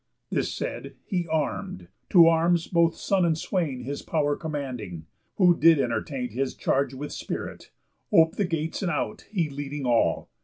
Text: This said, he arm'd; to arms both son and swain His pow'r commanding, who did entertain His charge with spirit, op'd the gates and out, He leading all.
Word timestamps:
This 0.31 0.51
said, 0.51 0.95
he 1.05 1.27
arm'd; 1.27 1.87
to 2.09 2.25
arms 2.25 2.65
both 2.67 2.95
son 2.95 3.23
and 3.23 3.37
swain 3.37 3.81
His 3.81 4.01
pow'r 4.01 4.35
commanding, 4.35 5.05
who 5.35 5.55
did 5.55 5.79
entertain 5.79 6.29
His 6.29 6.55
charge 6.55 6.95
with 6.95 7.11
spirit, 7.11 7.69
op'd 8.11 8.37
the 8.37 8.45
gates 8.45 8.81
and 8.81 8.89
out, 8.89 9.27
He 9.29 9.47
leading 9.47 9.85
all. 9.85 10.31